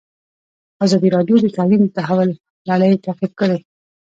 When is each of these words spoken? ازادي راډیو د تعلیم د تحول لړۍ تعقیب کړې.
ازادي 0.85 1.09
راډیو 1.15 1.37
د 1.41 1.47
تعلیم 1.57 1.81
د 1.85 1.89
تحول 1.97 2.29
لړۍ 2.69 2.91
تعقیب 3.05 3.31
کړې. 3.39 3.57